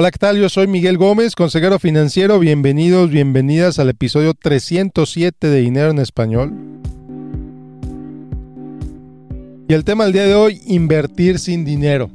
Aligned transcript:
Hola, 0.00 0.12
¿qué 0.12 0.18
tal? 0.18 0.38
Yo 0.38 0.48
soy 0.48 0.68
Miguel 0.68 0.96
Gómez, 0.96 1.34
consejero 1.34 1.80
financiero. 1.80 2.38
Bienvenidos, 2.38 3.10
bienvenidas 3.10 3.80
al 3.80 3.88
episodio 3.88 4.32
307 4.32 5.48
de 5.48 5.60
Dinero 5.60 5.90
en 5.90 5.98
Español. 5.98 6.54
Y 9.66 9.74
el 9.74 9.82
tema 9.82 10.04
del 10.04 10.12
día 10.12 10.22
de 10.22 10.36
hoy, 10.36 10.60
invertir 10.68 11.40
sin 11.40 11.64
dinero. 11.64 12.10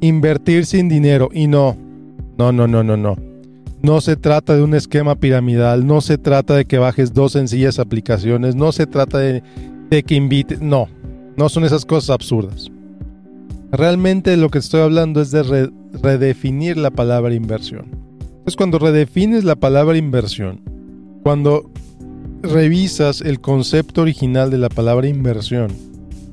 Invertir 0.00 0.66
sin 0.66 0.88
dinero. 0.88 1.30
Y 1.32 1.48
no, 1.48 1.76
no, 2.38 2.52
no, 2.52 2.68
no, 2.68 2.84
no, 2.84 2.96
no. 2.96 3.16
No 3.82 4.00
se 4.00 4.14
trata 4.14 4.54
de 4.54 4.62
un 4.62 4.74
esquema 4.74 5.16
piramidal, 5.16 5.84
no 5.84 6.00
se 6.00 6.16
trata 6.16 6.54
de 6.54 6.64
que 6.64 6.78
bajes 6.78 7.12
dos 7.12 7.32
sencillas 7.32 7.80
aplicaciones, 7.80 8.54
no 8.54 8.70
se 8.70 8.86
trata 8.86 9.18
de, 9.18 9.42
que 10.06 10.14
invites, 10.14 10.60
no, 10.60 10.86
no 11.36 11.48
son 11.48 11.64
esas 11.64 11.84
cosas 11.84 12.10
absurdas. 12.10 12.70
Realmente 13.72 14.36
lo 14.36 14.48
que 14.48 14.58
estoy 14.58 14.80
hablando 14.80 15.20
es 15.20 15.32
de 15.32 15.70
redefinir 15.92 16.76
la 16.76 16.90
palabra 16.90 17.34
inversión. 17.34 17.90
Entonces 18.20 18.56
cuando 18.56 18.78
redefines 18.78 19.44
la 19.44 19.56
palabra 19.56 19.96
inversión, 19.96 20.60
cuando 21.22 21.70
revisas 22.42 23.20
el 23.20 23.40
concepto 23.40 24.02
original 24.02 24.50
de 24.50 24.58
la 24.58 24.68
palabra 24.68 25.08
inversión, 25.08 25.70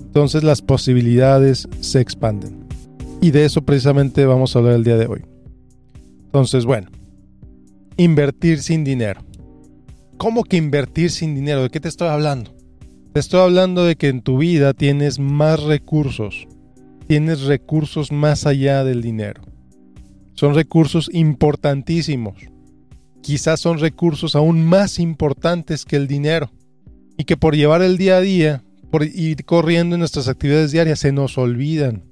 entonces 0.05 0.43
las 0.43 0.61
posibilidades 0.61 1.67
se 1.81 1.99
expanden. 1.99 2.65
Y 3.21 3.31
de 3.31 3.45
eso 3.45 3.63
precisamente 3.63 4.25
vamos 4.25 4.55
a 4.55 4.59
hablar 4.59 4.75
el 4.75 4.83
día 4.83 4.97
de 4.97 5.07
hoy. 5.07 5.23
Entonces, 6.25 6.65
bueno, 6.65 6.89
invertir 7.97 8.61
sin 8.61 8.83
dinero. 8.83 9.21
¿Cómo 10.17 10.43
que 10.43 10.57
invertir 10.57 11.11
sin 11.11 11.35
dinero? 11.35 11.63
¿De 11.63 11.69
qué 11.69 11.79
te 11.79 11.89
estoy 11.89 12.07
hablando? 12.07 12.55
Te 13.13 13.19
estoy 13.19 13.41
hablando 13.41 13.83
de 13.83 13.95
que 13.95 14.09
en 14.09 14.21
tu 14.21 14.37
vida 14.37 14.73
tienes 14.73 15.19
más 15.19 15.63
recursos. 15.63 16.47
Tienes 17.07 17.41
recursos 17.41 18.11
más 18.11 18.45
allá 18.45 18.83
del 18.83 19.01
dinero. 19.01 19.41
Son 20.35 20.53
recursos 20.53 21.09
importantísimos. 21.11 22.35
Quizás 23.21 23.59
son 23.59 23.79
recursos 23.79 24.35
aún 24.35 24.63
más 24.63 24.99
importantes 24.99 25.85
que 25.85 25.95
el 25.95 26.07
dinero. 26.07 26.51
Y 27.17 27.23
que 27.23 27.37
por 27.37 27.55
llevar 27.55 27.81
el 27.81 27.97
día 27.97 28.17
a 28.17 28.21
día, 28.21 28.63
por 28.91 29.03
ir 29.03 29.45
corriendo 29.45 29.95
en 29.95 29.99
nuestras 29.99 30.27
actividades 30.27 30.71
diarias, 30.71 30.99
se 30.99 31.11
nos 31.11 31.37
olvidan 31.37 32.03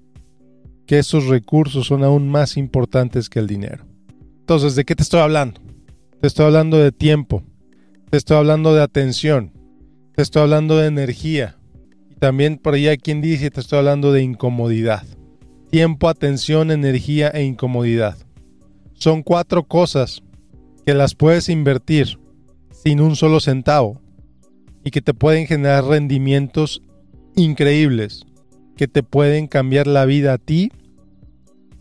que 0.88 1.00
esos 1.00 1.28
recursos 1.28 1.88
son 1.88 2.04
aún 2.04 2.30
más 2.30 2.58
importantes 2.58 3.30
que 3.30 3.40
el 3.40 3.48
dinero. 3.48 3.86
Entonces, 4.40 4.76
¿de 4.76 4.86
qué 4.86 4.96
te 4.96 5.04
estoy 5.04 5.20
hablando? 5.20 5.62
Te 6.20 6.28
estoy 6.28 6.46
hablando 6.46 6.78
de 6.78 6.92
tiempo. 6.92 7.44
Te 8.10 8.18
estoy 8.18 8.38
hablando 8.38 8.74
de 8.74 8.82
atención. 8.82 9.52
Te 10.16 10.22
estoy 10.22 10.44
hablando 10.44 10.78
de 10.78 10.88
energía. 10.88 11.58
Y 12.10 12.16
también 12.16 12.58
por 12.58 12.74
ahí 12.74 12.88
hay 12.88 12.98
quien 12.98 13.22
dice, 13.22 13.52
te 13.52 13.60
estoy 13.60 13.80
hablando 13.80 14.12
de 14.12 14.24
incomodidad. 14.24 15.04
Tiempo, 15.74 16.08
atención, 16.08 16.70
energía 16.70 17.30
e 17.30 17.42
incomodidad. 17.46 18.16
Son 18.94 19.24
cuatro 19.24 19.64
cosas 19.64 20.22
que 20.86 20.94
las 20.94 21.16
puedes 21.16 21.50
invertir 21.50 22.20
sin 22.70 23.02
un 23.02 23.16
solo 23.16 23.40
centavo 23.40 24.00
y 24.84 24.92
que 24.92 25.02
te 25.02 25.16
pueden 25.16 25.48
generar 25.48 25.86
rendimientos 25.86 26.84
increíbles 27.36 28.24
que 28.78 28.88
te 28.88 29.02
pueden 29.02 29.48
cambiar 29.48 29.88
la 29.88 30.06
vida 30.06 30.34
a 30.34 30.38
ti 30.38 30.72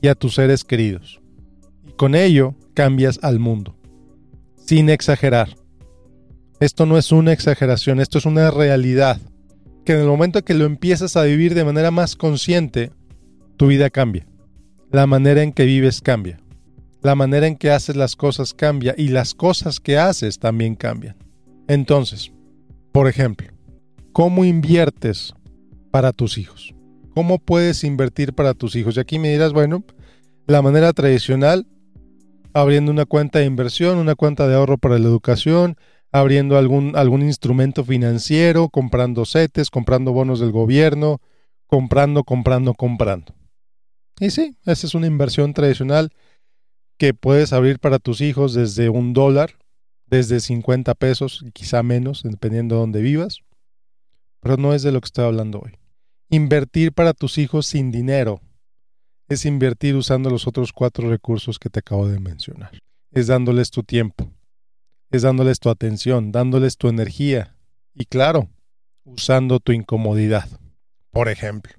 y 0.01 0.09
a 0.09 0.15
tus 0.15 0.37
seres 0.37 0.65
queridos. 0.65 1.21
Y 1.87 1.93
con 1.93 2.15
ello 2.15 2.55
cambias 2.73 3.21
al 3.21 3.41
mundo 3.41 3.77
sin 4.57 4.89
exagerar. 4.89 5.55
Esto 6.61 6.87
no 6.87 6.97
es 6.97 7.13
una 7.13 7.35
exageración, 7.35 8.01
esto 8.01 8.17
es 8.17 8.25
una 8.25 8.51
realidad. 8.51 9.21
Que 9.85 9.93
en 9.93 10.01
el 10.01 10.07
momento 10.07 10.43
que 10.43 10.55
lo 10.55 10.65
empiezas 10.65 11.15
a 11.15 11.25
vivir 11.25 11.55
de 11.55 11.67
manera 11.67 11.91
más 11.91 12.17
consciente, 12.17 12.91
tu 13.57 13.67
vida 13.67 13.91
cambia. 13.91 14.27
La 14.91 15.07
manera 15.07 15.43
en 15.43 15.53
que 15.53 15.65
vives 15.65 16.01
cambia. 16.01 16.39
La 17.03 17.15
manera 17.15 17.47
en 17.47 17.57
que 17.57 17.71
haces 17.71 17.97
las 17.97 18.17
cosas 18.17 18.55
cambia 18.55 18.95
y 18.97 19.09
las 19.09 19.35
cosas 19.35 19.81
que 19.81 19.99
haces 19.99 20.39
también 20.39 20.75
cambian. 20.75 21.17
Entonces, 21.69 22.33
por 22.93 23.09
ejemplo, 23.09 23.49
¿cómo 24.13 24.45
inviertes 24.45 25.35
para 25.91 26.13
tus 26.13 26.39
hijos? 26.39 26.75
¿Cómo 27.15 27.39
puedes 27.39 27.85
invertir 27.85 28.35
para 28.35 28.55
tus 28.55 28.77
hijos? 28.77 28.97
Y 28.97 29.01
aquí 29.01 29.19
me 29.19 29.31
dirás, 29.31 29.53
bueno, 29.53 29.85
la 30.47 30.63
manera 30.63 30.93
tradicional 30.93 31.67
abriendo 32.55 32.91
una 32.91 33.07
cuenta 33.07 33.39
de 33.39 33.47
inversión, 33.47 33.99
una 33.99 34.15
cuenta 34.15 34.47
de 34.47 34.55
ahorro 34.55 34.79
para 34.79 34.99
la 34.99 35.07
educación, 35.07 35.77
abriendo 36.11 36.59
algún, 36.59 36.95
algún 36.97 37.23
instrumento 37.23 37.85
financiero, 37.85 38.69
comprando 38.69 39.25
CETES, 39.25 39.71
comprando 39.71 40.13
bonos 40.13 40.41
del 40.41 40.53
gobierno, 40.53 41.21
comprando, 41.67 42.25
comprando, 42.25 42.75
comprando. 42.75 43.35
Y 44.23 44.31
sí, 44.31 44.57
esa 44.67 44.87
es 44.87 44.95
una 44.95 45.09
inversión 45.09 45.53
tradicional 45.53 46.13
que 46.97 47.13
puedes 47.13 47.53
abrir 47.53 47.81
para 47.81 47.99
tus 47.99 48.21
hijos 48.21 48.55
desde 48.55 48.89
un 48.89 49.15
dólar, 49.15 49.59
desde 50.07 50.39
50 50.39 50.95
pesos, 50.95 51.45
quizá 51.53 51.83
menos, 51.83 52.23
dependiendo 52.23 52.77
de 52.77 52.81
dónde 52.83 53.03
vivas. 53.03 53.41
Pero 54.39 54.59
no 54.59 54.75
es 54.75 54.85
de 54.85 54.93
lo 54.93 55.01
que 55.01 55.07
estoy 55.07 55.25
hablando 55.25 55.59
hoy. 55.59 55.73
Invertir 56.29 56.93
para 56.93 57.15
tus 57.15 57.37
hijos 57.37 57.67
sin 57.67 57.91
dinero 57.91 58.41
es 59.29 59.45
invertir 59.45 59.97
usando 59.97 60.31
los 60.31 60.47
otros 60.47 60.73
cuatro 60.73 61.11
recursos 61.11 61.59
que 61.59 61.69
te 61.69 61.81
acabo 61.81 62.07
de 62.07 62.21
mencionar. 62.21 62.79
Es 63.11 63.27
dándoles 63.27 63.73
tu 63.73 63.83
tiempo, 63.83 64.31
es 65.11 65.23
dándoles 65.23 65.59
tu 65.59 65.69
atención, 65.69 66.31
dándoles 66.31 66.77
tu 66.77 66.89
energía 66.89 67.57
y 67.93 68.05
claro, 68.05 68.49
usando 69.03 69.59
tu 69.59 69.73
incomodidad. 69.73 70.49
Por 71.11 71.29
ejemplo, 71.29 71.73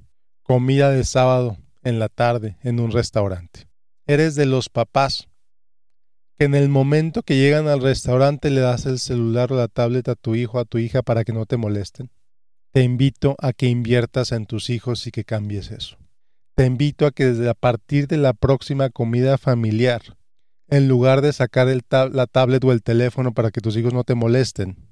comida 0.44 0.92
de 0.92 1.06
sábado 1.06 1.62
en 1.84 2.00
la 2.00 2.10
tarde 2.10 2.58
en 2.64 2.80
un 2.80 2.92
restaurante. 2.92 3.68
Eres 4.08 4.36
de 4.36 4.46
los 4.46 4.70
papás 4.70 5.28
que 6.38 6.46
en 6.46 6.56
el 6.56 6.70
momento 6.70 7.24
que 7.24 7.38
llegan 7.38 7.68
al 7.68 7.82
restaurante 7.82 8.50
le 8.50 8.62
das 8.62 8.86
el 8.86 9.00
celular 9.00 9.54
o 9.54 9.56
la 9.56 9.68
tablet 9.68 10.08
a 10.10 10.16
tu 10.16 10.36
hijo 10.36 10.58
o 10.58 10.62
a 10.62 10.66
tu 10.66 10.78
hija 10.78 11.02
para 11.02 11.24
que 11.24 11.34
no 11.34 11.46
te 11.46 11.58
molesten. 11.58 12.10
Te 12.72 12.82
invito 12.82 13.36
a 13.40 13.54
que 13.54 13.68
inviertas 13.68 14.32
en 14.32 14.46
tus 14.46 14.70
hijos 14.70 15.06
y 15.06 15.12
que 15.12 15.24
cambies 15.24 15.70
eso 15.72 15.98
te 16.56 16.66
invito 16.66 17.06
a 17.06 17.12
que 17.12 17.26
desde 17.26 17.50
a 17.50 17.54
partir 17.54 18.08
de 18.08 18.18
la 18.18 18.34
próxima 18.34 18.90
comida 18.90 19.38
familiar, 19.38 20.02
en 20.68 20.88
lugar 20.88 21.22
de 21.22 21.34
sacar 21.34 21.68
el 21.68 21.82
la 22.12 22.28
tablet 22.28 22.64
o 22.64 22.72
el 22.72 22.84
teléfono 22.84 23.34
para 23.34 23.52
que 23.52 23.62
tus 23.62 23.76
hijos 23.76 23.94
no 23.94 24.04
te 24.04 24.16
molesten, 24.16 24.90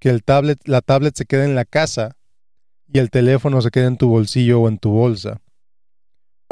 que 0.00 0.10
el 0.10 0.24
tablet, 0.24 0.58
la 0.66 0.80
tablet 0.80 1.14
se 1.14 1.24
quede 1.24 1.44
en 1.44 1.54
la 1.54 1.64
casa 1.64 2.16
y 2.92 2.98
el 2.98 3.10
teléfono 3.10 3.62
se 3.62 3.70
quede 3.70 3.86
en 3.86 3.96
tu 3.96 4.08
bolsillo 4.08 4.60
o 4.60 4.68
en 4.68 4.78
tu 4.78 4.90
bolsa, 4.90 5.40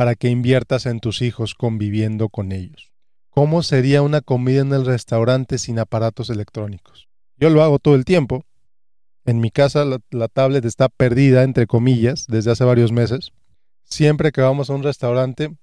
para 0.03 0.17
que 0.17 0.29
inviertas 0.29 0.87
en 0.87 0.99
tus 0.99 1.23
hijos 1.23 1.55
conviviendo 1.55 2.29
con 2.29 2.51
ellos. 2.51 2.91
¿Cómo 3.31 3.63
sería 3.63 4.03
una 4.03 4.21
comida 4.21 4.61
en 4.61 4.73
el 4.73 4.85
restaurante 4.85 5.59
sin 5.59 5.79
aparatos 5.79 6.29
electrónicos? 6.29 7.07
Yo 7.37 7.51
lo 7.51 7.63
hago 7.63 7.79
todo 7.79 7.95
el 7.95 8.05
tiempo. 8.05 8.45
En 9.25 9.39
mi 9.39 9.53
casa 9.53 9.85
la 10.11 10.27
tablet 10.27 10.65
está 10.65 10.89
perdida, 10.89 11.45
entre 11.45 11.69
comillas, 11.69 12.27
desde 12.27 12.51
hace 12.51 12.65
varios 12.65 12.91
meses 12.91 13.31
Siempre 13.85 14.33
que 14.33 14.41
vamos 14.41 14.71
a 14.71 14.75
un 14.75 14.83
restaurante, 14.83 15.55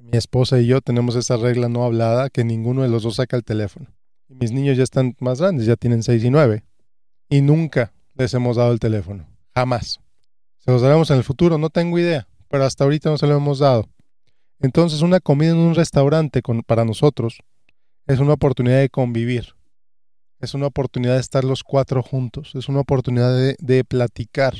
mi 0.00 0.18
esposa 0.18 0.58
y 0.58 0.66
yo 0.66 0.80
tenemos 0.80 1.14
esa 1.14 1.36
regla 1.36 1.68
no 1.68 1.84
hablada 1.84 2.30
que 2.30 2.42
ninguno 2.42 2.82
de 2.82 2.88
los 2.88 3.04
dos 3.04 3.14
saca 3.14 3.36
el 3.36 3.44
teléfono. 3.44 3.94
Mis 4.26 4.50
niños 4.50 4.76
ya 4.76 4.82
están 4.82 5.14
más 5.20 5.40
grandes, 5.40 5.66
ya 5.66 5.76
tienen 5.76 6.02
6 6.02 6.24
y 6.24 6.30
9. 6.30 6.64
Y 7.28 7.42
nunca 7.42 7.92
les 8.16 8.34
hemos 8.34 8.56
dado 8.56 8.72
el 8.72 8.80
teléfono. 8.80 9.28
Jamás. 9.54 10.00
¿Se 10.58 10.72
los 10.72 10.82
daremos 10.82 11.12
en 11.12 11.18
el 11.18 11.22
futuro? 11.22 11.58
No 11.58 11.70
tengo 11.70 11.96
idea. 11.96 12.26
Pero 12.54 12.66
hasta 12.66 12.84
ahorita 12.84 13.10
no 13.10 13.18
se 13.18 13.26
lo 13.26 13.36
hemos 13.36 13.58
dado. 13.58 13.88
Entonces 14.60 15.02
una 15.02 15.18
comida 15.18 15.50
en 15.50 15.56
un 15.56 15.74
restaurante 15.74 16.40
para 16.64 16.84
nosotros 16.84 17.40
es 18.06 18.20
una 18.20 18.34
oportunidad 18.34 18.78
de 18.78 18.90
convivir. 18.90 19.56
Es 20.38 20.54
una 20.54 20.66
oportunidad 20.68 21.14
de 21.14 21.20
estar 21.20 21.42
los 21.42 21.64
cuatro 21.64 22.00
juntos. 22.00 22.52
Es 22.54 22.68
una 22.68 22.78
oportunidad 22.78 23.36
de, 23.36 23.56
de 23.58 23.82
platicar 23.82 24.54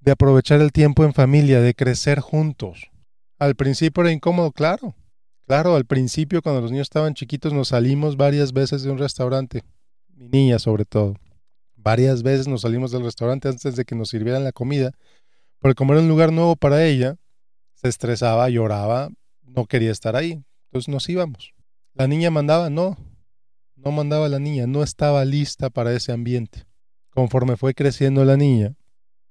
de 0.00 0.12
aprovechar 0.12 0.62
el 0.62 0.72
tiempo 0.72 1.04
en 1.04 1.12
familia, 1.12 1.60
de 1.60 1.74
crecer 1.74 2.20
juntos. 2.20 2.90
Al 3.38 3.54
principio 3.54 4.02
era 4.02 4.12
incómodo, 4.12 4.50
claro. 4.50 4.94
Claro, 5.46 5.76
al 5.76 5.84
principio 5.84 6.40
cuando 6.40 6.62
los 6.62 6.70
niños 6.70 6.86
estaban 6.86 7.12
chiquitos 7.12 7.52
nos 7.52 7.68
salimos 7.68 8.16
varias 8.16 8.54
veces 8.54 8.82
de 8.82 8.90
un 8.90 8.96
restaurante, 8.96 9.62
mi 10.14 10.30
niña 10.30 10.58
sobre 10.58 10.86
todo. 10.86 11.16
Varias 11.74 12.22
veces 12.22 12.48
nos 12.48 12.62
salimos 12.62 12.92
del 12.92 13.04
restaurante 13.04 13.48
antes 13.48 13.76
de 13.76 13.84
que 13.84 13.94
nos 13.94 14.08
sirvieran 14.08 14.42
la 14.42 14.52
comida, 14.52 14.92
porque 15.58 15.74
como 15.74 15.92
era 15.92 16.00
un 16.00 16.08
lugar 16.08 16.32
nuevo 16.32 16.56
para 16.56 16.82
ella, 16.82 17.18
se 17.76 17.88
estresaba, 17.88 18.50
lloraba, 18.50 19.10
no 19.42 19.66
quería 19.66 19.92
estar 19.92 20.16
ahí. 20.16 20.42
Entonces 20.66 20.88
nos 20.88 21.08
íbamos. 21.08 21.52
La 21.94 22.06
niña 22.08 22.30
mandaba, 22.30 22.68
no, 22.68 22.96
no 23.76 23.92
mandaba 23.92 24.28
la 24.28 24.38
niña, 24.38 24.66
no 24.66 24.82
estaba 24.82 25.24
lista 25.24 25.70
para 25.70 25.92
ese 25.92 26.12
ambiente. 26.12 26.64
Conforme 27.10 27.56
fue 27.56 27.74
creciendo 27.74 28.24
la 28.24 28.36
niña, 28.36 28.74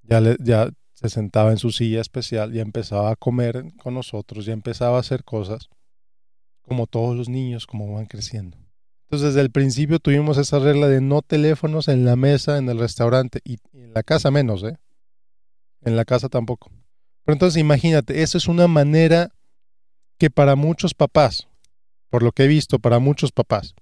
ya, 0.01 0.21
ya 0.39 0.69
se 0.93 1.09
sentaba 1.09 1.51
en 1.51 1.57
su 1.57 1.71
silla 1.71 2.01
especial, 2.01 2.53
ya 2.53 2.61
empezaba 2.61 3.11
a 3.11 3.15
comer 3.15 3.65
con 3.77 3.93
nosotros, 3.93 4.45
ya 4.45 4.53
empezaba 4.53 4.97
a 4.97 5.01
hacer 5.01 5.23
cosas, 5.23 5.69
como 6.61 6.87
todos 6.87 7.15
los 7.15 7.29
niños, 7.29 7.67
como 7.67 7.93
van 7.93 8.05
creciendo. 8.05 8.57
Entonces, 9.03 9.29
desde 9.29 9.41
el 9.41 9.51
principio 9.51 9.99
tuvimos 9.99 10.37
esa 10.37 10.57
regla 10.57 10.87
de 10.87 11.01
no 11.01 11.21
teléfonos 11.21 11.87
en 11.87 12.05
la 12.05 12.15
mesa, 12.15 12.57
en 12.57 12.69
el 12.69 12.79
restaurante, 12.79 13.39
y 13.43 13.57
en 13.73 13.93
la 13.93 14.01
casa 14.01 14.31
menos, 14.31 14.63
¿eh? 14.63 14.77
En 15.81 15.95
la 15.95 16.05
casa 16.05 16.29
tampoco. 16.29 16.71
Pero 17.25 17.33
entonces 17.33 17.59
imagínate, 17.59 18.21
eso 18.21 18.37
es 18.37 18.47
una 18.47 18.67
manera 18.67 19.31
que 20.17 20.29
para 20.29 20.55
muchos 20.55 20.93
papás, 20.93 21.47
por 22.09 22.23
lo 22.23 22.31
que 22.31 22.43
he 22.43 22.47
visto, 22.47 22.79
para 22.79 22.99
muchos 22.99 23.31
papás, 23.31 23.75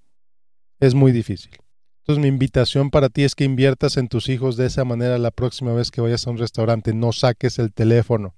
es 0.79 0.95
muy 0.95 1.11
difícil. 1.11 1.51
Entonces 1.99 2.21
mi 2.21 2.27
invitación 2.27 2.89
para 2.89 3.09
ti 3.09 3.23
es 3.23 3.35
que 3.35 3.43
inviertas 3.43 3.97
en 3.97 4.07
tus 4.07 4.27
hijos 4.27 4.57
de 4.57 4.65
esa 4.65 4.83
manera 4.83 5.17
la 5.17 5.31
próxima 5.31 5.73
vez 5.73 5.91
que 5.91 6.01
vayas 6.01 6.25
a 6.25 6.31
un 6.31 6.37
restaurante. 6.37 6.93
No 6.93 7.13
saques 7.13 7.59
el 7.59 7.73
teléfono, 7.73 8.35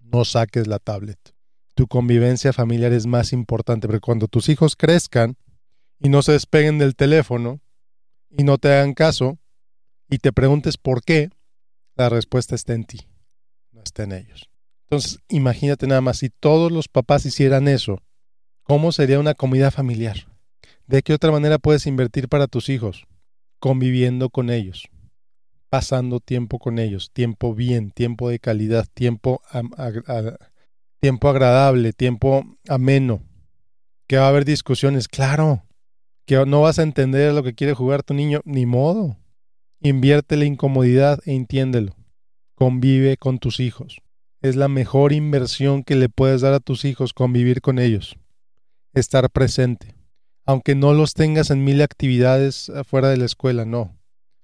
no 0.00 0.24
saques 0.24 0.66
la 0.66 0.78
tablet. 0.78 1.18
Tu 1.74 1.86
convivencia 1.86 2.52
familiar 2.52 2.92
es 2.92 3.06
más 3.06 3.32
importante, 3.32 3.86
porque 3.86 4.00
cuando 4.00 4.28
tus 4.28 4.48
hijos 4.48 4.76
crezcan 4.76 5.36
y 5.98 6.08
no 6.08 6.22
se 6.22 6.32
despeguen 6.32 6.78
del 6.78 6.94
teléfono 6.94 7.60
y 8.30 8.44
no 8.44 8.58
te 8.58 8.72
hagan 8.72 8.94
caso 8.94 9.38
y 10.10 10.18
te 10.18 10.32
preguntes 10.32 10.76
por 10.76 11.02
qué, 11.02 11.30
la 11.94 12.08
respuesta 12.10 12.54
está 12.54 12.74
en 12.74 12.84
ti, 12.84 13.08
está 13.86 14.02
en 14.02 14.12
ellos. 14.12 14.48
Entonces, 14.88 15.18
imagínate 15.28 15.86
nada 15.86 16.00
más, 16.00 16.18
si 16.18 16.28
todos 16.30 16.70
los 16.70 16.88
papás 16.88 17.26
hicieran 17.26 17.66
eso, 17.66 18.02
¿cómo 18.62 18.92
sería 18.92 19.18
una 19.18 19.34
comida 19.34 19.70
familiar? 19.70 20.28
¿De 20.86 21.02
qué 21.02 21.12
otra 21.12 21.32
manera 21.32 21.58
puedes 21.58 21.86
invertir 21.86 22.28
para 22.28 22.46
tus 22.46 22.68
hijos? 22.68 23.04
Conviviendo 23.58 24.30
con 24.30 24.50
ellos, 24.50 24.88
pasando 25.70 26.20
tiempo 26.20 26.58
con 26.58 26.78
ellos, 26.78 27.10
tiempo 27.12 27.54
bien, 27.54 27.90
tiempo 27.90 28.28
de 28.28 28.38
calidad, 28.38 28.86
tiempo, 28.94 29.42
tiempo 31.00 31.28
agradable, 31.28 31.92
tiempo 31.92 32.44
ameno. 32.68 33.22
Que 34.06 34.18
va 34.18 34.26
a 34.26 34.28
haber 34.28 34.44
discusiones, 34.44 35.08
claro. 35.08 35.64
Que 36.26 36.44
no 36.46 36.60
vas 36.60 36.78
a 36.78 36.84
entender 36.84 37.32
lo 37.32 37.42
que 37.42 37.54
quiere 37.54 37.74
jugar 37.74 38.04
tu 38.04 38.14
niño, 38.14 38.40
ni 38.44 38.66
modo. 38.66 39.16
Invierte 39.80 40.36
la 40.36 40.44
incomodidad 40.44 41.18
e 41.24 41.34
entiéndelo. 41.34 41.96
Convive 42.56 43.16
con 43.16 43.38
tus 43.38 43.60
hijos. 43.60 44.00
Es 44.42 44.56
la 44.56 44.68
mejor 44.68 45.12
inversión 45.12 45.84
que 45.84 45.94
le 45.94 46.08
puedes 46.08 46.40
dar 46.40 46.54
a 46.54 46.60
tus 46.60 46.84
hijos 46.84 47.12
convivir 47.12 47.60
con 47.60 47.78
ellos. 47.78 48.16
Estar 48.92 49.30
presente. 49.30 49.94
Aunque 50.44 50.74
no 50.74 50.92
los 50.94 51.14
tengas 51.14 51.50
en 51.50 51.62
mil 51.64 51.82
actividades 51.82 52.70
afuera 52.70 53.10
de 53.10 53.18
la 53.18 53.26
escuela, 53.26 53.64
no. 53.64 53.96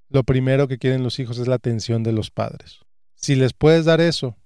Lo 0.08 0.24
primero 0.24 0.68
que 0.68 0.78
quieren 0.78 1.02
los 1.02 1.18
hijos 1.18 1.38
es 1.38 1.48
la 1.48 1.54
atención 1.54 2.02
de 2.02 2.12
los 2.12 2.30
padres. 2.30 2.80
Si 3.14 3.34
les 3.34 3.54
puedes 3.54 3.86
dar 3.86 4.00
eso, 4.00 4.36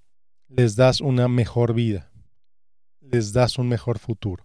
les 0.47 0.75
das 0.75 1.01
una 1.01 1.27
mejor 1.27 1.73
vida. 1.73 2.09
Les 3.01 3.33
das 3.33 3.59
un 3.59 3.67
mejor 3.67 3.99
futuro. 3.99 4.43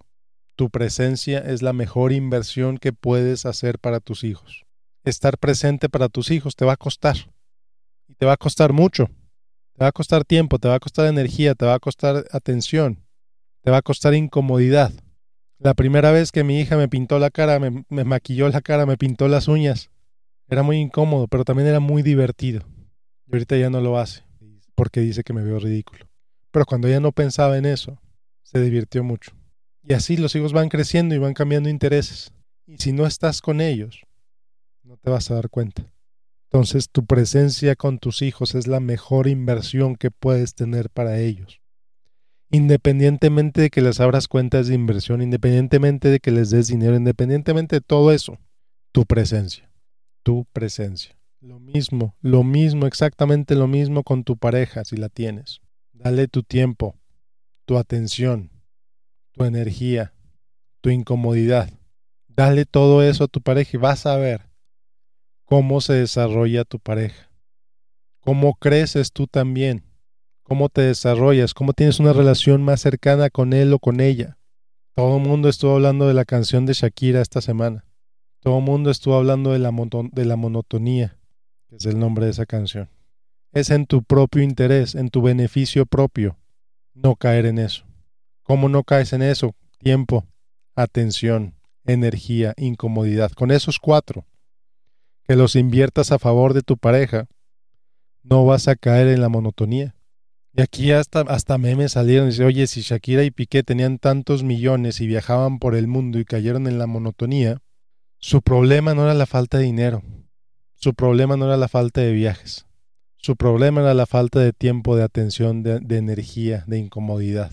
Tu 0.56 0.68
presencia 0.68 1.38
es 1.38 1.62
la 1.62 1.72
mejor 1.72 2.12
inversión 2.12 2.76
que 2.76 2.92
puedes 2.92 3.46
hacer 3.46 3.78
para 3.78 4.00
tus 4.00 4.25
hijos 4.25 4.66
estar 5.04 5.38
presente 5.38 5.88
para 5.88 6.08
tus 6.08 6.30
hijos 6.30 6.56
te 6.56 6.64
va 6.64 6.75
a 6.75 6.76
costar. 6.76 7.16
Te 8.22 8.26
va 8.26 8.34
a 8.34 8.36
costar 8.36 8.72
mucho. 8.72 9.06
Te 9.72 9.82
va 9.82 9.88
a 9.88 9.92
costar 9.92 10.24
tiempo, 10.24 10.60
te 10.60 10.69
va 10.69 10.76
a 10.76 10.78
costar 10.78 11.08
energía, 11.08 11.56
te 11.56 11.66
va 11.66 11.74
a 11.74 11.80
costar 11.80 12.24
atención, 12.30 13.04
te 13.62 13.72
va 13.72 13.78
a 13.78 13.82
costar 13.82 14.14
incomodidad. 14.14 14.92
La 15.58 15.74
primera 15.74 16.12
vez 16.12 16.30
que 16.30 16.44
mi 16.44 16.60
hija 16.60 16.76
me 16.76 16.86
pintó 16.86 17.19
la 17.19 17.30
cara, 17.30 17.58
me, 17.58 17.84
maquilló 18.04 18.48
la 18.48 18.60
cara, 18.60 18.86
me 18.86 18.96
pintó 18.96 19.26
las 19.26 19.48
uñas, 19.48 19.90
era 20.46 20.62
muy 20.62 20.76
incómodo, 20.76 21.26
pero 21.26 21.44
también 21.44 21.66
era 21.66 21.80
muy 21.80 22.04
divertido. 22.04 22.62
Y 23.26 23.32
ahorita 23.32 23.56
ya 23.56 23.70
no 23.70 23.80
lo 23.80 23.98
hace, 23.98 24.22
porque 24.76 25.00
dice 25.00 25.25
que 25.25 25.32
me 25.32 25.42
veo 25.42 25.58
ridículo. 25.58 26.06
Pero 26.52 26.64
cuando 26.64 26.86
ella 26.86 27.00
no 27.00 27.10
pensaba 27.10 27.58
en 27.58 27.64
eso, 27.64 28.00
se 28.44 28.60
divirtió 28.60 29.02
mucho. 29.02 29.32
Y 29.82 29.94
así 29.94 30.16
los 30.16 30.36
hijos 30.36 30.52
van 30.52 30.68
creciendo 30.68 31.16
y 31.16 31.18
van 31.18 31.34
cambiando 31.34 31.68
intereses. 31.68 32.32
Y 32.68 32.78
si 32.78 32.92
no 32.92 33.04
estás 33.04 33.40
con 33.40 33.60
ellos, 33.60 34.00
no 34.84 34.96
te 34.96 35.10
vas 35.10 35.28
a 35.32 35.34
dar 35.34 35.50
cuenta. 35.50 35.91
Entonces 36.52 36.90
tu 36.90 37.06
presencia 37.06 37.76
con 37.76 37.99
tus 37.99 38.20
hijos 38.20 38.54
es 38.54 38.66
la 38.66 38.78
mejor 38.78 39.26
inversión 39.26 39.96
que 39.96 40.10
puedes 40.10 40.54
tener 40.54 40.90
para 40.90 41.19
ellos. 41.19 41.62
Independientemente 42.50 43.62
de 43.62 43.70
que 43.70 43.81
les 43.81 44.00
abras 44.00 44.28
cuentas 44.28 44.66
de 44.66 44.75
inversión, 44.75 45.22
independientemente 45.22 46.08
de 46.08 46.20
que 46.20 46.31
les 46.31 46.50
des 46.50 46.66
dinero, 46.66 46.94
independientemente 46.94 47.76
de 47.76 47.81
todo 47.81 48.12
eso, 48.12 48.38
tu 48.93 49.06
presencia, 49.06 49.70
tu 50.22 50.44
presencia. 50.52 51.16
Lo 51.40 51.58
mismo, 51.58 52.16
lo 52.20 52.44
mismo, 52.44 52.87
exactamente 52.87 53.54
lo 53.54 53.66
mismo 53.66 54.02
con 54.02 54.22
tu 54.22 54.37
pareja 54.37 54.84
si 54.84 54.99
la 54.99 55.08
tienes. 55.08 55.62
Dale 55.94 56.28
tu 56.28 56.43
tiempo, 56.43 56.96
tu 57.64 57.78
atención, 57.78 58.50
tu 59.32 59.44
energía, 59.44 60.12
tu 60.82 60.90
incomodidad. 60.90 61.70
Dale 62.28 62.66
todo 62.66 63.02
eso 63.02 63.25
a 63.25 63.28
tu 63.28 63.40
pareja 63.40 63.70
y 63.72 63.81
vas 63.81 64.04
a 64.04 64.19
ver 64.19 64.51
cómo 65.52 65.82
se 65.82 65.93
desarrolla 65.93 66.64
tu 66.64 66.78
pareja, 66.78 67.31
cómo 68.20 68.54
creces 68.54 69.12
tú 69.12 69.26
también, 69.26 69.84
cómo 70.43 70.70
te 70.70 70.81
desarrollas, 70.81 71.52
cómo 71.52 71.75
tienes 71.75 72.00
una 72.00 72.14
relación 72.14 72.62
más 72.62 72.81
cercana 72.81 73.28
con 73.28 73.52
él 73.52 73.70
o 73.75 73.78
con 73.78 74.00
ella. 74.00 74.38
Todo 74.94 75.19
el 75.19 75.22
mundo 75.22 75.50
estuvo 75.50 75.75
hablando 75.75 76.08
de 76.08 76.14
la 76.14 76.25
canción 76.25 76.64
de 76.64 76.72
Shakira 76.72 77.20
esta 77.20 77.43
semana. 77.43 77.84
Todo 78.40 78.60
el 78.60 78.64
mundo 78.64 78.90
estuvo 78.90 79.14
hablando 79.14 79.52
de 79.52 79.58
la, 79.58 79.70
de 80.12 80.25
la 80.25 80.37
monotonía, 80.37 81.19
que 81.69 81.76
es 81.76 81.84
el 81.84 81.99
nombre 81.99 82.25
de 82.25 82.31
esa 82.31 82.46
canción. 82.46 82.88
Es 83.52 83.69
en 83.69 83.84
tu 83.84 84.02
propio 84.02 84.43
interés, 84.43 84.94
en 84.94 85.10
tu 85.10 85.20
beneficio 85.20 85.84
propio, 85.84 86.38
no 86.94 87.14
caer 87.14 87.44
en 87.44 87.58
eso. 87.58 87.84
¿Cómo 88.43 88.70
no 88.70 88.84
caes 88.84 89.12
en 89.12 89.20
eso? 89.20 89.54
Tiempo, 89.76 90.25
atención, 90.76 91.52
energía, 91.84 92.54
incomodidad. 92.56 93.32
Con 93.32 93.50
esos 93.50 93.78
cuatro 93.78 94.25
que 95.26 95.36
los 95.36 95.56
inviertas 95.56 96.12
a 96.12 96.19
favor 96.19 96.54
de 96.54 96.62
tu 96.62 96.76
pareja, 96.76 97.26
no 98.22 98.44
vas 98.44 98.69
a 98.69 98.76
caer 98.76 99.08
en 99.08 99.20
la 99.20 99.28
monotonía. 99.28 99.94
Y 100.54 100.60
aquí 100.60 100.92
hasta, 100.92 101.20
hasta 101.20 101.56
memes 101.56 101.92
salieron 101.92 102.28
y 102.28 102.30
dice, 102.30 102.44
oye, 102.44 102.66
si 102.66 102.82
Shakira 102.82 103.24
y 103.24 103.30
Piqué 103.30 103.62
tenían 103.62 103.98
tantos 103.98 104.42
millones 104.42 105.00
y 105.00 105.06
viajaban 105.06 105.58
por 105.58 105.74
el 105.74 105.86
mundo 105.86 106.19
y 106.19 106.24
cayeron 106.24 106.66
en 106.66 106.78
la 106.78 106.86
monotonía, 106.86 107.58
su 108.19 108.42
problema 108.42 108.94
no 108.94 109.04
era 109.04 109.14
la 109.14 109.26
falta 109.26 109.58
de 109.58 109.64
dinero, 109.64 110.02
su 110.74 110.94
problema 110.94 111.36
no 111.36 111.46
era 111.46 111.56
la 111.56 111.68
falta 111.68 112.02
de 112.02 112.12
viajes, 112.12 112.66
su 113.16 113.36
problema 113.36 113.80
era 113.80 113.94
la 113.94 114.06
falta 114.06 114.40
de 114.40 114.52
tiempo, 114.52 114.94
de 114.94 115.04
atención, 115.04 115.62
de, 115.62 115.80
de 115.80 115.96
energía, 115.96 116.64
de 116.66 116.78
incomodidad. 116.78 117.50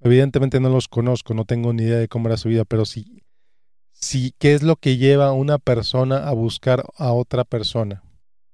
Evidentemente 0.00 0.60
no 0.60 0.68
los 0.68 0.86
conozco, 0.86 1.34
no 1.34 1.44
tengo 1.44 1.72
ni 1.72 1.82
idea 1.82 1.98
de 1.98 2.08
cómo 2.08 2.28
era 2.28 2.36
su 2.36 2.48
vida, 2.48 2.64
pero 2.64 2.84
si 2.84 3.24
si 4.00 4.32
qué 4.38 4.54
es 4.54 4.62
lo 4.62 4.76
que 4.76 4.96
lleva 4.96 5.26
a 5.26 5.32
una 5.32 5.58
persona 5.58 6.28
a 6.28 6.32
buscar 6.32 6.84
a 6.96 7.12
otra 7.12 7.44
persona 7.44 8.04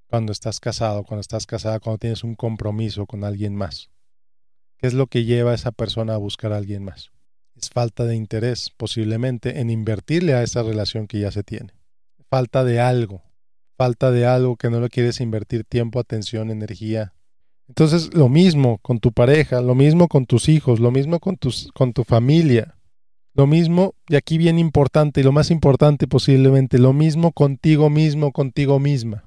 cuando 0.06 0.32
estás 0.32 0.58
casado, 0.58 1.05
cuando 1.05 1.20
estás 1.20 1.46
casada, 1.46 1.81
cuando 1.81 1.99
tienes 1.99 2.25
un 2.25 2.35
compromiso 2.35 3.06
con 3.06 3.25
alguien 3.25 3.55
más. 3.55 3.91
¿Qué 4.79 4.87
es 4.87 4.94
lo 4.94 5.06
que 5.06 5.25
lleva 5.25 5.50
a 5.50 5.55
esa 5.55 5.73
persona 5.73 6.14
a 6.14 6.19
buscar 6.19 6.52
a 6.52 6.56
alguien 6.56 6.85
más? 6.85 7.11
Es 7.56 7.70
falta 7.70 8.05
de 8.05 8.17
interés, 8.17 8.70
posiblemente, 8.76 9.61
en 9.61 9.70
invertirle 9.70 10.34
a 10.34 10.43
esa 10.43 10.63
relación 10.63 11.06
que 11.06 11.20
ya 11.20 11.31
se 11.31 11.43
tiene. 11.43 11.74
Falta 12.29 12.65
de 12.65 12.81
algo, 12.81 13.22
falta 13.77 14.10
de 14.10 14.27
algo 14.27 14.56
que 14.56 14.70
no 14.70 14.81
le 14.81 14.89
quieres 14.89 15.20
invertir 15.20 15.65
tiempo, 15.65 16.01
atención, 16.01 16.51
energía. 16.51 17.13
Entonces, 17.69 18.15
lo 18.15 18.29
mismo 18.29 18.79
con 18.79 18.98
tu 18.98 19.13
pareja, 19.13 19.60
lo 19.60 19.74
mismo 19.74 20.08
con 20.08 20.27
tus 20.27 20.48
hijos, 20.48 20.81
lo 20.81 20.91
mismo 20.91 21.20
con, 21.20 21.36
tus, 21.36 21.70
con 21.72 21.93
tu 21.93 22.05
familia. 22.05 22.73
Lo 23.36 23.48
mismo, 23.48 23.96
y 24.08 24.14
aquí 24.14 24.38
bien 24.38 24.60
importante, 24.60 25.20
y 25.20 25.24
lo 25.24 25.32
más 25.32 25.50
importante 25.50 26.06
posiblemente, 26.06 26.79
lo 26.79 26.93
mismo 26.93 27.32
contigo 27.32 27.91
mismo, 27.91 28.31
contigo 28.31 28.79
misma. 28.79 29.24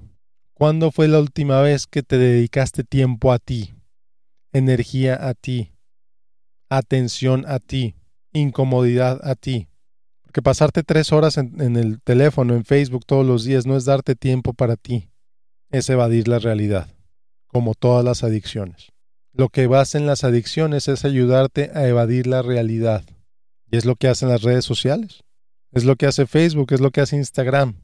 ¿Cuándo 0.53 0.91
fue 0.91 1.09
la 1.09 1.19
última 1.19 1.59
vez 1.61 1.87
que 1.87 2.03
te 2.03 2.17
dedicaste 2.17 2.85
tiempo 2.85 3.33
a 3.33 3.37
ti, 3.37 3.73
energía 4.53 5.27
a 5.27 5.33
ti, 5.33 5.73
atención 6.69 7.43
a 7.49 7.59
ti, 7.59 7.95
incomodidad 8.31 9.19
a 9.23 9.35
ti? 9.35 9.67
Porque 10.23 10.41
pasarte 10.41 10.83
tres 10.83 11.11
horas 11.11 11.37
en, 11.37 11.59
en 11.59 11.75
el 11.75 12.01
teléfono, 12.01 12.55
en 12.55 12.63
Facebook 12.63 13.05
todos 13.05 13.25
los 13.25 13.43
días, 13.43 13.65
no 13.65 13.75
es 13.75 13.83
darte 13.83 14.15
tiempo 14.15 14.53
para 14.53 14.77
ti, 14.77 15.09
es 15.69 15.89
evadir 15.89 16.29
la 16.29 16.39
realidad, 16.39 16.87
como 17.47 17.73
todas 17.73 18.05
las 18.05 18.23
adicciones. 18.23 18.87
Lo 19.33 19.49
que 19.49 19.67
vas 19.67 19.95
en 19.95 20.05
las 20.05 20.23
adicciones 20.23 20.87
es 20.87 21.03
ayudarte 21.03 21.71
a 21.75 21.89
evadir 21.89 22.25
la 22.25 22.41
realidad 22.41 23.03
y 23.69 23.77
es 23.77 23.85
lo 23.85 23.95
que 23.95 24.07
hacen 24.07 24.29
las 24.29 24.41
redes 24.41 24.65
sociales. 24.65 25.23
Es 25.71 25.83
lo 25.83 25.95
que 25.95 26.05
hace 26.05 26.25
Facebook, 26.25 26.71
es 26.71 26.79
lo 26.79 26.91
que 26.91 27.01
hace 27.01 27.17
Instagram, 27.17 27.81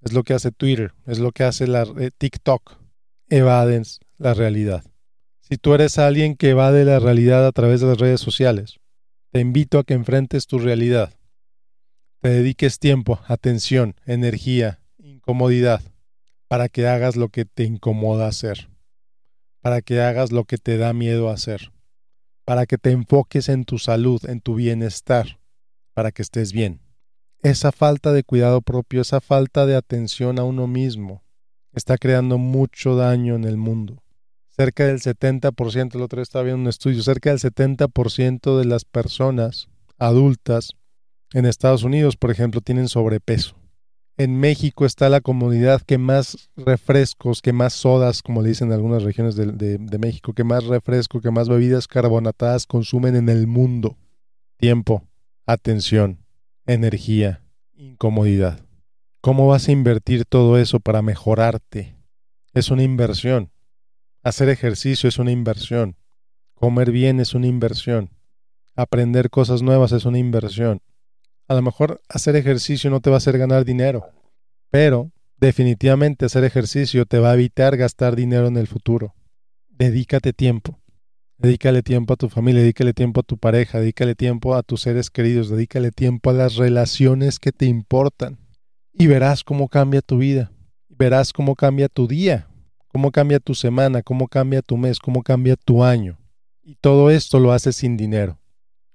es 0.00 0.12
lo 0.12 0.24
que 0.24 0.34
hace 0.34 0.50
Twitter, 0.50 0.94
es 1.06 1.18
lo 1.18 1.32
que 1.32 1.44
hace 1.44 1.66
la, 1.66 1.86
TikTok. 2.16 2.78
Evaden 3.28 3.82
la 4.16 4.32
realidad. 4.32 4.84
Si 5.40 5.58
tú 5.58 5.74
eres 5.74 5.98
alguien 5.98 6.34
que 6.34 6.50
evade 6.50 6.84
la 6.84 6.98
realidad 6.98 7.46
a 7.46 7.52
través 7.52 7.80
de 7.80 7.88
las 7.88 7.98
redes 7.98 8.20
sociales, 8.20 8.78
te 9.30 9.40
invito 9.40 9.78
a 9.78 9.84
que 9.84 9.94
enfrentes 9.94 10.46
tu 10.46 10.58
realidad. 10.58 11.14
Te 12.20 12.30
dediques 12.30 12.78
tiempo, 12.78 13.20
atención, 13.26 13.94
energía, 14.06 14.80
incomodidad, 14.96 15.82
para 16.48 16.70
que 16.70 16.86
hagas 16.88 17.16
lo 17.16 17.28
que 17.28 17.44
te 17.44 17.64
incomoda 17.64 18.26
hacer, 18.26 18.70
para 19.60 19.82
que 19.82 20.00
hagas 20.00 20.32
lo 20.32 20.44
que 20.44 20.56
te 20.56 20.78
da 20.78 20.94
miedo 20.94 21.28
hacer 21.28 21.70
para 22.48 22.64
que 22.64 22.78
te 22.78 22.92
enfoques 22.92 23.50
en 23.50 23.66
tu 23.66 23.76
salud, 23.76 24.24
en 24.24 24.40
tu 24.40 24.54
bienestar, 24.54 25.38
para 25.92 26.12
que 26.12 26.22
estés 26.22 26.50
bien. 26.50 26.80
Esa 27.42 27.72
falta 27.72 28.10
de 28.14 28.24
cuidado 28.24 28.62
propio, 28.62 29.02
esa 29.02 29.20
falta 29.20 29.66
de 29.66 29.76
atención 29.76 30.38
a 30.38 30.44
uno 30.44 30.66
mismo, 30.66 31.22
está 31.74 31.98
creando 31.98 32.38
mucho 32.38 32.96
daño 32.96 33.36
en 33.36 33.44
el 33.44 33.58
mundo. 33.58 34.02
cerca 34.48 34.86
del 34.86 34.98
70%, 34.98 35.94
el 35.94 36.00
otro 36.00 36.16
día 36.16 36.22
estaba 36.22 36.44
viendo 36.44 36.62
un 36.62 36.68
estudio, 36.68 37.02
cerca 37.02 37.28
del 37.28 37.38
70% 37.38 38.58
de 38.58 38.64
las 38.64 38.86
personas 38.86 39.68
adultas 39.98 40.70
en 41.34 41.44
Estados 41.44 41.82
Unidos, 41.82 42.16
por 42.16 42.30
ejemplo, 42.30 42.62
tienen 42.62 42.88
sobrepeso. 42.88 43.57
En 44.18 44.38
México 44.40 44.84
está 44.84 45.08
la 45.08 45.20
comunidad 45.20 45.80
que 45.80 45.96
más 45.96 46.50
refrescos, 46.56 47.40
que 47.40 47.52
más 47.52 47.72
sodas, 47.72 48.20
como 48.20 48.42
le 48.42 48.48
dicen 48.48 48.68
en 48.68 48.74
algunas 48.74 49.04
regiones 49.04 49.36
de, 49.36 49.78
de 49.78 49.98
México, 49.98 50.32
que 50.32 50.42
más 50.42 50.64
refresco, 50.64 51.20
que 51.20 51.30
más 51.30 51.48
bebidas 51.48 51.86
carbonatadas 51.86 52.66
consumen 52.66 53.14
en 53.14 53.28
el 53.28 53.46
mundo. 53.46 53.96
Tiempo, 54.56 55.04
atención, 55.46 56.18
energía, 56.66 57.44
incomodidad. 57.76 58.60
¿Cómo 59.20 59.46
vas 59.46 59.68
a 59.68 59.72
invertir 59.72 60.24
todo 60.24 60.58
eso 60.58 60.80
para 60.80 61.00
mejorarte? 61.00 61.94
Es 62.54 62.72
una 62.72 62.82
inversión. 62.82 63.52
Hacer 64.24 64.48
ejercicio 64.48 65.08
es 65.08 65.20
una 65.20 65.30
inversión. 65.30 65.96
Comer 66.54 66.90
bien 66.90 67.20
es 67.20 67.34
una 67.34 67.46
inversión. 67.46 68.10
Aprender 68.74 69.30
cosas 69.30 69.62
nuevas 69.62 69.92
es 69.92 70.04
una 70.06 70.18
inversión. 70.18 70.82
A 71.48 71.54
lo 71.54 71.62
mejor 71.62 72.02
hacer 72.10 72.36
ejercicio 72.36 72.90
no 72.90 73.00
te 73.00 73.08
va 73.08 73.16
a 73.16 73.18
hacer 73.18 73.38
ganar 73.38 73.64
dinero, 73.64 74.04
pero 74.70 75.10
definitivamente 75.38 76.26
hacer 76.26 76.44
ejercicio 76.44 77.06
te 77.06 77.18
va 77.18 77.30
a 77.30 77.34
evitar 77.34 77.78
gastar 77.78 78.16
dinero 78.16 78.48
en 78.48 78.58
el 78.58 78.66
futuro. 78.66 79.14
Dedícate 79.70 80.34
tiempo. 80.34 80.78
Dedícale 81.38 81.82
tiempo 81.82 82.12
a 82.12 82.16
tu 82.16 82.28
familia, 82.28 82.60
dedícale 82.60 82.92
tiempo 82.92 83.20
a 83.20 83.22
tu 83.22 83.38
pareja, 83.38 83.80
dedícale 83.80 84.14
tiempo 84.14 84.56
a 84.56 84.62
tus 84.62 84.82
seres 84.82 85.08
queridos, 85.08 85.48
dedícale 85.48 85.90
tiempo 85.90 86.28
a 86.28 86.34
las 86.34 86.56
relaciones 86.56 87.38
que 87.38 87.52
te 87.52 87.64
importan. 87.64 88.38
Y 88.92 89.06
verás 89.06 89.42
cómo 89.42 89.68
cambia 89.68 90.02
tu 90.02 90.18
vida. 90.18 90.52
Verás 90.88 91.32
cómo 91.32 91.54
cambia 91.54 91.88
tu 91.88 92.08
día, 92.08 92.48
cómo 92.88 93.10
cambia 93.10 93.38
tu 93.38 93.54
semana, 93.54 94.02
cómo 94.02 94.28
cambia 94.28 94.60
tu 94.60 94.76
mes, 94.76 94.98
cómo 94.98 95.22
cambia 95.22 95.56
tu 95.56 95.84
año. 95.84 96.18
Y 96.62 96.74
todo 96.74 97.10
esto 97.10 97.38
lo 97.38 97.52
haces 97.52 97.76
sin 97.76 97.96
dinero. 97.96 98.38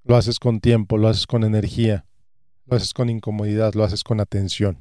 Lo 0.03 0.17
haces 0.17 0.37
con 0.37 0.59
tiempo, 0.59 0.97
lo 0.97 1.07
haces 1.07 1.25
con 1.25 1.45
energía, 1.45 2.05
lo 2.65 2.77
haces 2.77 2.93
con 2.93 3.09
incomodidad, 3.09 3.73
lo 3.73 3.83
haces 3.83 4.03
con 4.03 4.19
atención. 4.19 4.77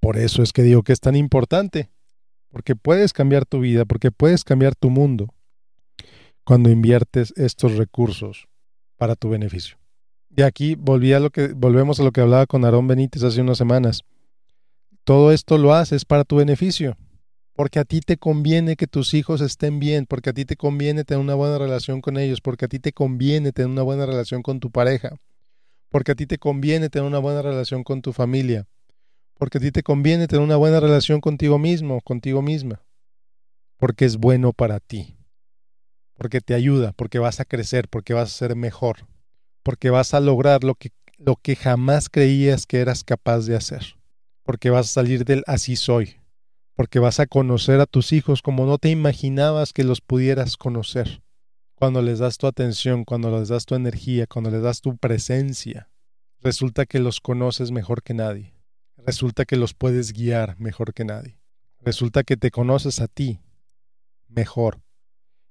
Por 0.00 0.16
eso 0.16 0.42
es 0.42 0.52
que 0.52 0.62
digo 0.62 0.82
que 0.82 0.92
es 0.92 1.00
tan 1.00 1.16
importante, 1.16 1.90
porque 2.50 2.74
puedes 2.74 3.12
cambiar 3.12 3.46
tu 3.46 3.60
vida, 3.60 3.84
porque 3.84 4.10
puedes 4.10 4.44
cambiar 4.44 4.74
tu 4.74 4.90
mundo 4.90 5.28
cuando 6.44 6.70
inviertes 6.70 7.32
estos 7.36 7.76
recursos 7.76 8.48
para 8.96 9.14
tu 9.14 9.28
beneficio. 9.28 9.76
Y 10.36 10.42
aquí 10.42 10.74
volví 10.74 11.12
a 11.12 11.20
lo 11.20 11.30
que, 11.30 11.48
volvemos 11.48 12.00
a 12.00 12.02
lo 12.02 12.12
que 12.12 12.20
hablaba 12.20 12.46
con 12.46 12.64
Aarón 12.64 12.86
Benítez 12.86 13.22
hace 13.22 13.40
unas 13.40 13.58
semanas. 13.58 14.02
Todo 15.04 15.32
esto 15.32 15.58
lo 15.58 15.74
haces 15.74 16.04
para 16.04 16.24
tu 16.24 16.36
beneficio 16.36 16.96
porque 17.60 17.78
a 17.78 17.84
ti 17.84 18.00
te 18.00 18.16
conviene 18.16 18.74
que 18.74 18.86
tus 18.86 19.12
hijos 19.12 19.42
estén 19.42 19.80
bien, 19.80 20.06
porque 20.06 20.30
a 20.30 20.32
ti 20.32 20.46
te 20.46 20.56
conviene 20.56 21.04
tener 21.04 21.20
una 21.20 21.34
buena 21.34 21.58
relación 21.58 22.00
con 22.00 22.16
ellos, 22.16 22.40
porque 22.40 22.64
a 22.64 22.68
ti 22.68 22.78
te 22.78 22.94
conviene 22.94 23.52
tener 23.52 23.70
una 23.70 23.82
buena 23.82 24.06
relación 24.06 24.42
con 24.42 24.60
tu 24.60 24.70
pareja, 24.70 25.16
porque 25.90 26.12
a 26.12 26.14
ti 26.14 26.26
te 26.26 26.38
conviene 26.38 26.88
tener 26.88 27.06
una 27.06 27.18
buena 27.18 27.42
relación 27.42 27.82
con 27.84 28.00
tu 28.00 28.12
familia, 28.12 28.66
porque 29.34 29.58
a 29.58 29.60
ti 29.60 29.72
te 29.72 29.82
conviene 29.82 30.28
tener 30.28 30.42
una 30.42 30.56
buena 30.56 30.80
relación 30.80 31.20
contigo 31.20 31.58
mismo, 31.58 32.00
contigo 32.00 32.42
misma, 32.42 32.82
porque 33.76 34.04
es 34.04 34.16
bueno 34.16 34.52
para 34.52 34.78
ti, 34.78 35.18
porque 36.14 36.40
te 36.40 36.54
ayuda, 36.54 36.92
porque 36.92 37.18
vas 37.18 37.40
a 37.40 37.44
crecer, 37.44 37.88
porque 37.88 38.14
vas 38.14 38.30
a 38.30 38.38
ser 38.38 38.54
mejor, 38.54 39.08
porque 39.62 39.90
vas 39.90 40.14
a 40.14 40.20
lograr 40.20 40.62
lo 40.62 40.76
que, 40.76 40.92
lo 41.18 41.36
que 41.36 41.56
jamás 41.56 42.08
creías 42.08 42.66
que 42.66 42.80
eras 42.80 43.02
capaz 43.02 43.46
de 43.46 43.56
hacer, 43.56 43.98
porque 44.44 44.70
vas 44.70 44.90
a 44.90 44.92
salir 44.92 45.24
del 45.24 45.42
así 45.46 45.74
soy, 45.74 46.20
porque 46.76 47.00
vas 47.00 47.18
a 47.18 47.26
conocer 47.26 47.80
a 47.80 47.86
tus 47.86 48.12
hijos 48.12 48.42
como 48.42 48.64
no 48.64 48.78
te 48.78 48.90
imaginabas 48.90 49.72
que 49.72 49.82
los 49.82 50.00
pudieras 50.00 50.56
conocer. 50.56 51.20
Cuando 51.80 52.02
les 52.02 52.18
das 52.18 52.36
tu 52.36 52.46
atención, 52.46 53.04
cuando 53.06 53.30
les 53.38 53.48
das 53.48 53.64
tu 53.64 53.74
energía, 53.74 54.26
cuando 54.26 54.50
les 54.50 54.60
das 54.60 54.82
tu 54.82 54.98
presencia, 54.98 55.88
resulta 56.42 56.84
que 56.84 56.98
los 56.98 57.22
conoces 57.22 57.70
mejor 57.70 58.02
que 58.02 58.12
nadie. 58.12 58.54
Resulta 58.98 59.46
que 59.46 59.56
los 59.56 59.72
puedes 59.72 60.12
guiar 60.12 60.60
mejor 60.60 60.92
que 60.92 61.06
nadie. 61.06 61.40
Resulta 61.78 62.22
que 62.22 62.36
te 62.36 62.50
conoces 62.50 63.00
a 63.00 63.08
ti 63.08 63.40
mejor 64.28 64.82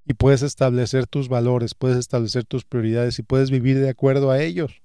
y 0.05 0.13
puedes 0.13 0.43
establecer 0.43 1.07
tus 1.07 1.29
valores, 1.29 1.74
puedes 1.74 1.98
establecer 1.98 2.45
tus 2.45 2.63
prioridades 2.63 3.17
y 3.17 3.24
puedes 3.24 3.50
vivir 3.50 3.79
de 3.79 3.89
acuerdo 3.89 4.29
a 4.29 4.39
ellos. 4.39 4.83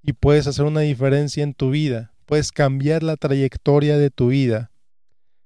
Y 0.00 0.14
puedes 0.14 0.46
hacer 0.46 0.64
una 0.64 0.80
diferencia 0.80 1.44
en 1.44 1.52
tu 1.52 1.68
vida, 1.68 2.14
puedes 2.24 2.52
cambiar 2.52 3.02
la 3.02 3.18
trayectoria 3.18 3.98
de 3.98 4.08
tu 4.08 4.28
vida 4.28 4.70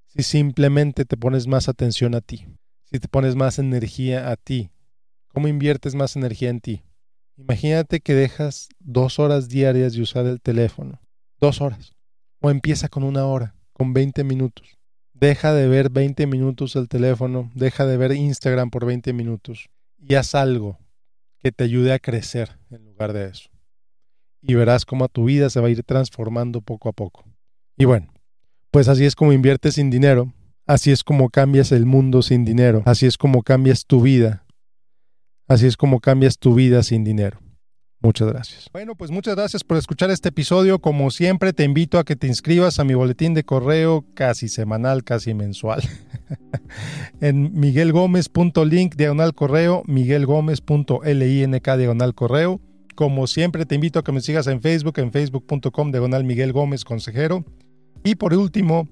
si 0.06 0.22
simplemente 0.22 1.04
te 1.04 1.16
pones 1.16 1.48
más 1.48 1.68
atención 1.68 2.14
a 2.14 2.20
ti, 2.20 2.46
si 2.84 3.00
te 3.00 3.08
pones 3.08 3.34
más 3.34 3.58
energía 3.58 4.30
a 4.30 4.36
ti, 4.36 4.70
¿cómo 5.32 5.48
inviertes 5.48 5.94
más 5.94 6.16
energía 6.16 6.50
en 6.50 6.60
ti? 6.60 6.82
Imagínate 7.36 8.00
que 8.00 8.14
dejas 8.14 8.68
dos 8.78 9.18
horas 9.18 9.48
diarias 9.48 9.94
de 9.94 10.02
usar 10.02 10.26
el 10.26 10.40
teléfono, 10.40 11.00
dos 11.40 11.60
horas, 11.60 11.94
o 12.40 12.50
empieza 12.50 12.88
con 12.88 13.02
una 13.02 13.24
hora, 13.24 13.54
con 13.72 13.92
20 13.94 14.24
minutos. 14.24 14.78
Deja 15.14 15.52
de 15.54 15.68
ver 15.68 15.90
20 15.90 16.26
minutos 16.26 16.76
el 16.76 16.88
teléfono, 16.88 17.50
deja 17.54 17.86
de 17.86 17.96
ver 17.96 18.12
Instagram 18.12 18.70
por 18.70 18.86
20 18.86 19.12
minutos 19.12 19.68
y 19.98 20.14
haz 20.14 20.34
algo 20.34 20.78
que 21.38 21.52
te 21.52 21.64
ayude 21.64 21.92
a 21.92 21.98
crecer 21.98 22.58
en 22.70 22.84
lugar 22.84 23.12
de 23.12 23.26
eso. 23.26 23.50
Y 24.42 24.54
verás 24.54 24.84
cómo 24.84 25.08
tu 25.08 25.24
vida 25.24 25.50
se 25.50 25.60
va 25.60 25.68
a 25.68 25.70
ir 25.70 25.82
transformando 25.82 26.60
poco 26.60 26.88
a 26.88 26.92
poco. 26.92 27.24
Y 27.76 27.84
bueno, 27.84 28.12
pues 28.70 28.88
así 28.88 29.04
es 29.04 29.14
como 29.14 29.32
inviertes 29.32 29.74
sin 29.74 29.90
dinero, 29.90 30.32
así 30.66 30.90
es 30.90 31.04
como 31.04 31.30
cambias 31.30 31.72
el 31.72 31.86
mundo 31.86 32.22
sin 32.22 32.44
dinero, 32.44 32.82
así 32.86 33.06
es 33.06 33.18
como 33.18 33.42
cambias 33.42 33.84
tu 33.86 34.00
vida, 34.02 34.44
así 35.50 35.66
es 35.66 35.76
como 35.76 36.00
cambias 36.00 36.38
tu 36.38 36.54
vida 36.54 36.82
sin 36.82 37.04
dinero. 37.04 37.40
Muchas 38.02 38.28
gracias. 38.28 38.70
Bueno, 38.72 38.94
pues 38.94 39.10
muchas 39.10 39.36
gracias 39.36 39.62
por 39.62 39.76
escuchar 39.76 40.10
este 40.10 40.30
episodio. 40.30 40.78
Como 40.78 41.10
siempre, 41.10 41.52
te 41.52 41.64
invito 41.64 41.98
a 41.98 42.04
que 42.04 42.16
te 42.16 42.28
inscribas 42.28 42.78
a 42.78 42.84
mi 42.84 42.94
boletín 42.94 43.34
de 43.34 43.44
correo 43.44 44.06
casi 44.14 44.48
semanal, 44.48 45.04
casi 45.04 45.34
mensual. 45.34 45.82
en 47.20 47.52
miguelgomez.link 47.52 48.94
diagonal 48.94 49.34
correo, 49.34 49.82
miguelgomez.link 49.86 51.68
diagonal 51.76 52.14
correo. 52.14 52.60
Como 52.94 53.26
siempre, 53.26 53.66
te 53.66 53.74
invito 53.74 53.98
a 53.98 54.04
que 54.04 54.12
me 54.12 54.22
sigas 54.22 54.46
en 54.46 54.62
Facebook, 54.62 54.98
en 54.98 55.12
facebook.com 55.12 55.90
diagonal 55.90 56.24
Miguel 56.24 56.52
Gómez 56.52 56.84
Consejero. 56.84 57.44
Y 58.02 58.14
por 58.14 58.32
último, 58.32 58.88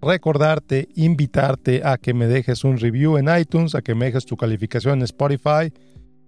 recordarte, 0.00 0.88
invitarte 0.94 1.82
a 1.84 1.96
que 1.96 2.14
me 2.14 2.26
dejes 2.26 2.64
un 2.64 2.78
review 2.78 3.18
en 3.18 3.28
iTunes, 3.36 3.74
a 3.74 3.82
que 3.82 3.94
me 3.94 4.06
dejes 4.06 4.26
tu 4.26 4.36
calificación 4.36 4.98
en 4.98 5.04
Spotify. 5.04 5.72